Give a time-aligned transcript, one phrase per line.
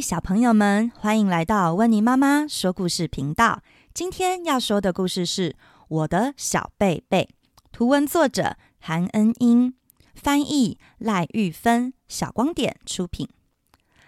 [0.00, 3.62] 小朋友们，欢迎来到温妮妈妈说故事频道。
[3.92, 5.50] 今天要说的故事是
[5.88, 7.28] 《我的小贝贝》，
[7.70, 9.74] 图文作者韩恩英，
[10.14, 13.28] 翻译赖玉芬，小光点出品。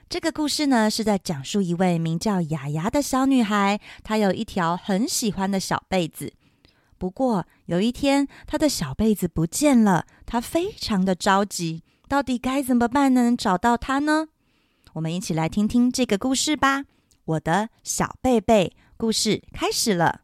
[0.09, 6.33] 这个故事呢，是在讲述一位名叫雅雅的小女孩，她有一条很喜欢的小被子。
[6.97, 14.29] 不过有一天，她的小被子不见了，她非常的着急，到底该怎么办能找到它呢？
[14.95, 16.85] 我们一起来听听这个故事吧。
[17.25, 20.21] 我的小贝贝，故事开始了。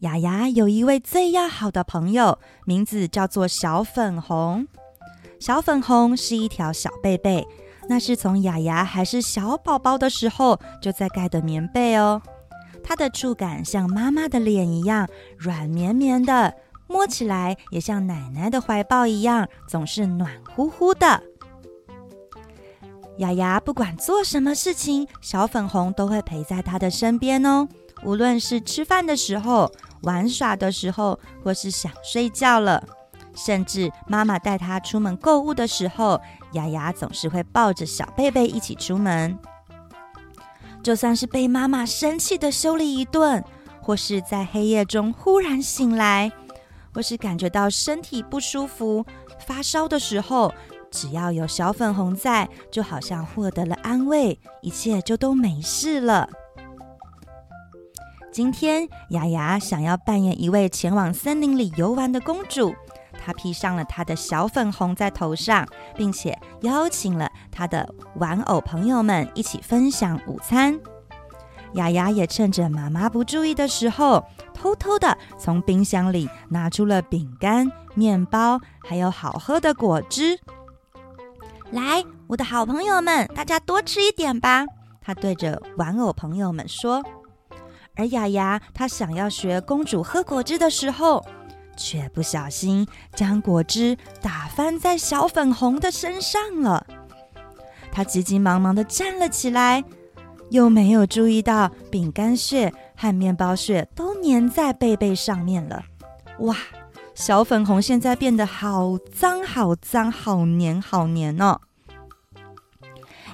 [0.00, 4.68] 雅雅有一位最要好的朋友，名字叫做小粉红。
[5.40, 7.46] 小粉红是一条小贝贝，
[7.88, 12.20] 那是从雅雅还是小宝宝的时候就在盖的棉被哦。
[12.84, 15.08] 它的触感像妈妈的脸一样
[15.38, 16.54] 软绵绵的，
[16.86, 21.22] 摸起来也像奶奶的怀抱一样，总是暖乎乎的。
[23.18, 27.66] 雅雅不管做什么事情，小粉红都会陪在她的身边哦。
[28.04, 32.82] 无论是吃饭的时候、玩耍的时候，或是想睡觉了，
[33.34, 36.20] 甚至妈妈带她出门购物的时候，
[36.52, 39.38] 雅雅总是会抱着小贝贝一起出门。
[40.82, 43.42] 就算是被妈妈生气的修理一顿，
[43.80, 46.30] 或是在黑夜中忽然醒来，
[46.92, 49.04] 或是感觉到身体不舒服、
[49.46, 50.52] 发烧的时候，
[50.90, 56.28] 只要有小粉红在，就好像获得了安慰，一切就都没事了。
[58.32, 62.74] 今天，雅雅想要扮演一位前往森林里游玩的公主。
[63.18, 65.66] 她披上了她的小粉红在头上，
[65.96, 70.78] 并且邀请了她的玩偶朋友们一起分享午餐。
[71.72, 80.38] 雅雅也趁着妈妈不注意的时候，偷偷的从冰箱里拿出了饼干、面包，还有好喝的果汁。
[81.70, 84.64] 来，我的好朋友们，大家多吃一点吧。
[85.00, 87.02] 他对着玩偶朋友们说。
[87.94, 91.24] 而雅雅，她想要学公主喝果汁的时候，
[91.76, 96.86] 却不小心将果汁打翻在小粉红的身上了。
[97.90, 99.82] 她急急忙忙地站了起来，
[100.50, 105.82] 又没有注意到饼干屑和面包屑都粘在贝贝上面了。
[106.40, 106.54] 哇，
[107.16, 111.58] 小粉红现在变得好脏、好脏、好黏、好黏哦！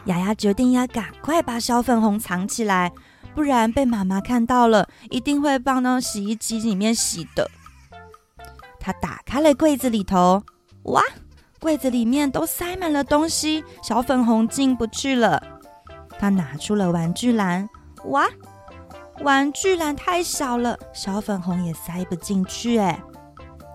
[0.04, 2.92] 雅雅决定要赶快把小粉红藏起来，
[3.34, 7.50] 不然被妈妈看到了，一定会放到洗衣机里面洗的。
[8.78, 10.40] 她打开了柜子里头，
[10.84, 11.02] 哇，
[11.58, 15.42] 柜子里面都塞满了东西，小粉红进不去了。
[16.20, 17.68] 她拿出了玩具篮，
[18.04, 18.28] 哇，
[19.22, 22.78] 玩具篮太小了，小粉红也塞不进去。
[22.78, 23.02] 哎，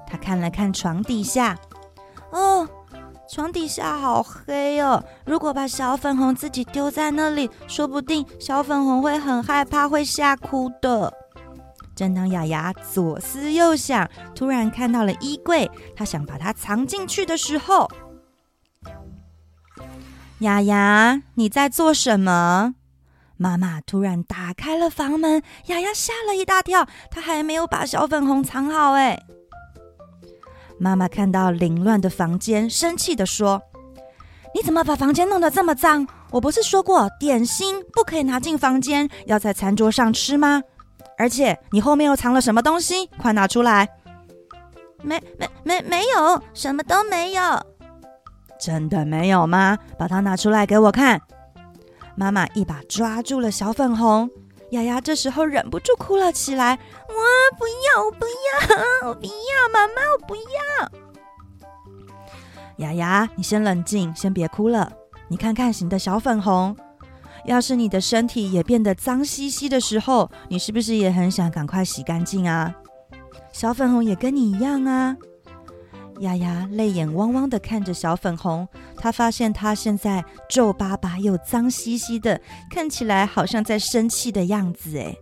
[0.10, 1.58] 他看了看床底下，
[2.32, 2.68] 哦，
[3.30, 5.04] 床底下好黑哦。
[5.26, 11.14] 如果把小粉红自己丢在那里，说不定小粉红会很害怕，会吓哭的。
[11.96, 17.90] 正当雅雅左思右想，突然看到了衣柜，她想把它藏进去的时候，
[20.40, 22.76] 雅雅，你在做什么？
[23.36, 28.94] 妈妈突然打开了房门，雅雅吓了一大跳，她还没有把小粉红藏好。
[28.94, 29.20] 哎，
[30.80, 33.62] 妈妈看到凌乱的房间，生气地说
[34.54, 36.08] ：“你怎么把房间弄得这么脏？
[36.32, 40.62] 我不是说过点心不可以拿进房间，要在餐桌上吃吗？”
[41.18, 43.08] 而且你后面又藏了什么东西？
[43.18, 43.90] 快拿出来！
[45.02, 47.42] 没没没没有，什么都没有。
[48.60, 49.78] 真的没有吗？
[49.98, 51.20] 把它拿出来给我看。
[52.16, 54.30] 妈妈一把抓住了小粉红，
[54.72, 56.78] 雅雅这时候忍不住哭了起来。
[57.08, 57.14] 我
[57.58, 60.92] 不要，我不要， 我不要，妈妈，我不要。
[62.78, 64.92] 雅雅，你先冷静，先别哭了。
[65.30, 66.76] 你看看你的小粉红。
[67.46, 72.76] 要是你的身体也变得脏兮兮的时候，你是不是也很想赶快洗干净啊？
[73.54, 75.16] 小粉红也跟你一样啊。
[76.20, 78.68] 雅雅泪眼汪汪的看着小粉红，
[78.98, 84.98] 她发现她现在皱巴巴又脏兮兮的，看起来好像在生气的样子。
[84.98, 85.16] 哎，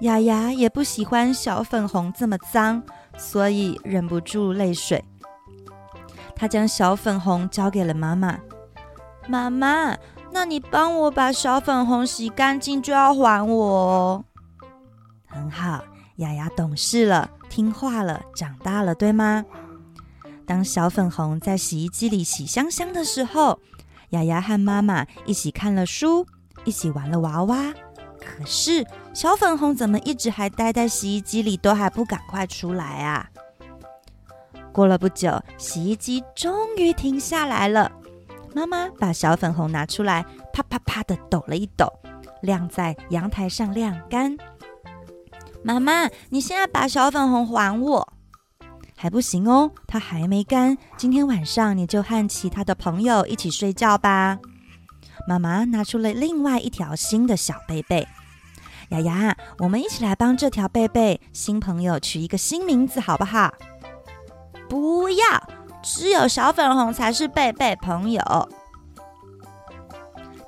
[0.00, 2.82] 雅雅也不喜欢小粉红这么脏，
[3.16, 5.04] 所以忍不住泪水。
[6.34, 8.38] 她将小粉红交给了妈妈，
[9.28, 9.96] 妈妈。
[10.30, 14.24] 那你帮我把小粉红洗干净，就要还我哦。
[15.26, 15.82] 很好，
[16.16, 19.44] 雅雅懂事了，听话了，长大了，对吗？
[20.48, 23.60] 当小粉红在洗衣机里洗香香的时候，
[24.10, 26.26] 雅雅和妈妈一起看了书，
[26.64, 27.74] 一起玩了娃娃。
[28.18, 33.28] 可是小粉红怎么一直还待在洗衣机里，都还不赶快出来啊？
[34.72, 37.92] 过了不久，洗衣机终于停下来了。
[38.54, 40.24] 妈妈把小粉红拿出来，
[40.54, 41.92] 啪啪啪的抖了一抖，
[42.40, 44.34] 晾在阳台上晾干。
[45.62, 48.14] 妈妈，你现在把小粉红还我。
[49.00, 50.76] 还不行哦，它还没干。
[50.96, 54.40] 今天晚上你就和其他的朋友一起睡觉吧。
[55.28, 58.08] 妈妈拿出了另外一条新的小被被。
[58.88, 63.54] 亚亚，我们一起来帮这条被被新朋友取一个新名字，好不好？
[64.68, 65.48] 不要，
[65.80, 68.48] 只有小粉红才是贝贝朋友。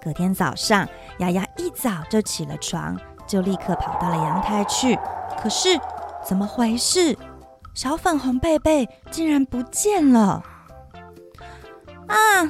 [0.02, 0.88] 隔天早上，
[1.18, 2.98] 亚亚一早就起了床，
[3.28, 4.98] 就立刻跑到了阳台去。
[5.40, 5.78] 可是，
[6.26, 7.16] 怎么回事？
[7.74, 10.42] 小粉红贝贝竟然不见了！
[12.08, 12.44] 啊，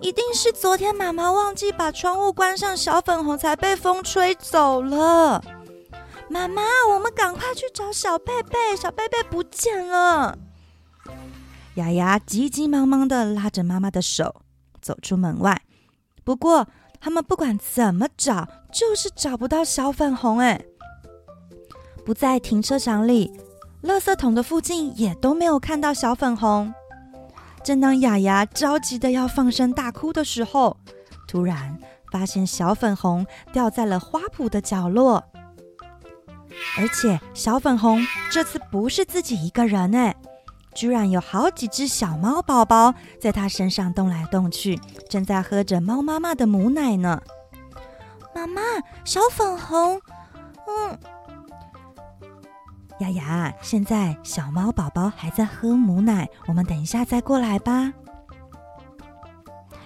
[0.00, 5.42] 一定是昨天妈妈忘记把窗户关上，小粉红才被风吹走了。
[6.28, 10.38] 妈妈，我们赶快去找小贝贝，小贝贝不见了。
[11.74, 14.42] 亚亚急急忙忙的拉着妈妈的手
[14.80, 15.62] 走出门外，
[16.24, 16.66] 不过
[17.00, 20.38] 他们不管怎么找，就是找不到小粉红。
[20.38, 20.64] 哎，
[22.04, 23.32] 不在停车场里。
[23.82, 26.72] 垃圾桶的附近也都没有看到小粉红。
[27.64, 30.76] 正当雅雅着急的要放声大哭的时候，
[31.26, 31.78] 突然
[32.10, 35.24] 发现小粉红掉在了花圃的角落，
[36.78, 40.14] 而且小粉红这次不是自己一个人哎，
[40.74, 47.20] 居然有好几只小猫宝宝在它身上动来动去，正在喝着猫妈妈的母奶呢。
[48.34, 48.62] 妈妈，
[49.04, 50.00] 小粉红，
[50.66, 50.98] 嗯。
[53.02, 57.92] 亚亚，现在小猫宝宝还在喝母奶，我们等一下再过来吧。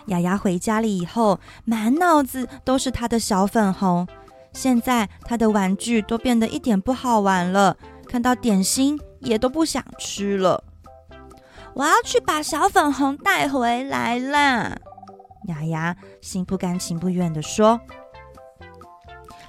[0.09, 4.07] 亚亚回家里以后，满脑子都是他的小粉红。
[4.53, 7.77] 现在他的玩具都变得一点不好玩了，
[8.07, 10.63] 看到点心也都不想吃了。
[11.75, 14.77] 我要去把小粉红带回来啦！
[15.49, 17.81] 亚亚心不甘情不愿地说。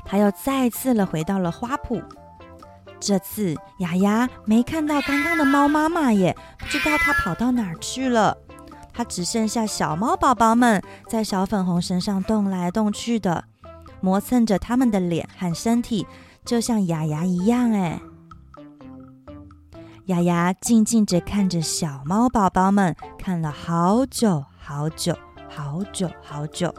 [0.06, 2.02] 他又再次了回到了花圃。
[3.00, 8.38] 这次亚亚没看到刚刚的猫妈妈耶，不知道它跑到哪儿去了。
[8.94, 13.44] 它只剩下小猫宝宝们在小粉红身上动来动去的，
[14.02, 16.08] 磨蹭着它们的脸和身体，
[16.44, 17.72] 就像亚亚一样。
[17.72, 18.02] 哎，
[20.06, 25.16] 亚亚静静地看着小猫宝宝们，看了好久好久
[25.48, 26.74] 好久好久。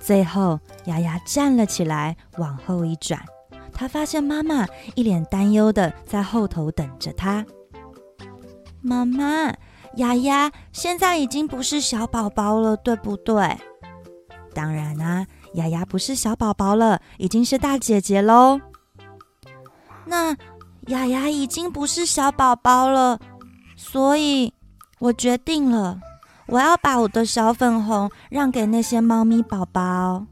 [0.00, 3.24] 最后，亚亚站了起来，往后一转。
[3.82, 4.64] 他发现妈妈
[4.94, 7.44] 一脸担忧的在后头等着他。
[8.80, 9.52] 妈妈，
[9.96, 13.58] 丫丫现在已经不是小宝宝了，对不对？
[14.54, 18.60] 当然啊，丫丫不是小宝宝了，已经是大姐姐喽。
[20.04, 20.36] 那
[20.86, 23.18] 丫丫已经不是小宝宝了，
[23.74, 24.54] 所以
[25.00, 25.98] 我决定了，
[26.46, 30.26] 我要把我的小粉红让给那些猫咪宝宝。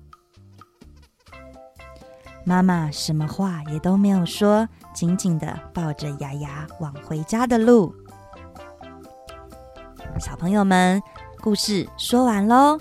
[2.50, 7.94] 妈妈什么话也都没有说，紧紧地抱着亚亚往回家的路。
[10.19, 11.00] 小朋友们，
[11.41, 12.76] 故事说完喽。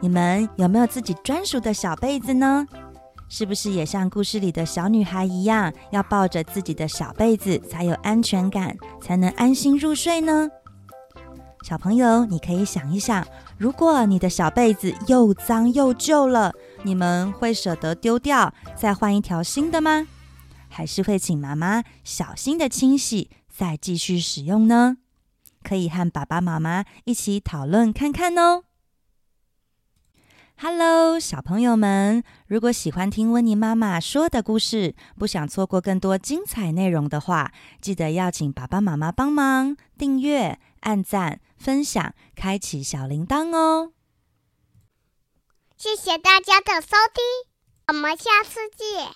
[0.00, 2.66] 你们有没有自己专属的小被子呢？
[3.28, 10.48] 是不是也像故事里的小女孩一样，要抱着自己的小被子才有安全感，才能安心入睡呢？
[11.62, 13.24] 小朋友，你可以想一想，
[13.56, 20.06] 如果你的小被子又脏又旧了，你们会舍得丢掉，再换一条新的吗？
[20.68, 24.96] 还是会请妈妈小心的清洗，再继续使用呢？
[25.62, 28.64] 可以和爸爸妈妈一起讨论看看哦。
[30.56, 43.92] Hello，小朋友们，如果喜欢听温妮妈妈说的故事，不想错过更多精彩内容的话，记得要请爸爸妈妈帮忙订阅、按赞、分享、开启小铃铛哦。
[45.82, 47.24] 谢谢大家的收听，
[47.88, 49.14] 我们下次见。